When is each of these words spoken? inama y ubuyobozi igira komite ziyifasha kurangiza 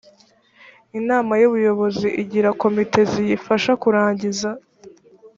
inama 0.99 1.33
y 1.41 1.45
ubuyobozi 1.49 2.07
igira 2.21 2.49
komite 2.61 2.99
ziyifasha 3.11 3.71
kurangiza 3.81 4.49